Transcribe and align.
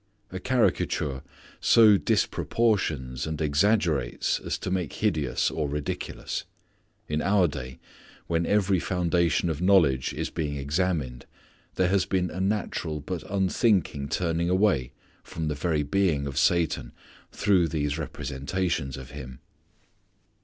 A 0.31 0.39
caricature 0.39 1.21
so 1.59 1.95
disproportions 1.95 3.27
and 3.27 3.39
exaggerates 3.39 4.39
as 4.39 4.57
to 4.57 4.71
make 4.71 4.93
hideous 4.93 5.51
or 5.51 5.69
ridiculous. 5.69 6.45
In 7.07 7.21
our 7.21 7.47
day 7.47 7.77
when 8.25 8.47
every 8.47 8.79
foundation 8.79 9.47
of 9.47 9.61
knowledge 9.61 10.11
is 10.15 10.31
being 10.31 10.55
examined 10.55 11.27
there 11.75 11.89
has 11.89 12.07
been 12.07 12.31
a 12.31 12.41
natural 12.41 12.99
but 12.99 13.21
unthinking 13.29 14.09
turning 14.09 14.49
away 14.49 14.91
from 15.23 15.49
the 15.49 15.53
very 15.53 15.83
being 15.83 16.25
of 16.25 16.35
Satan 16.35 16.93
through 17.31 17.67
these 17.67 17.99
representations 17.99 18.97
of 18.97 19.11
him. 19.11 19.39